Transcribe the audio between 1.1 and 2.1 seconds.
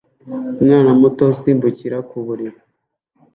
usimbukira